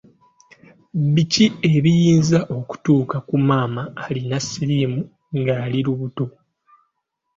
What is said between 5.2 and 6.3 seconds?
ng’ali lubuto?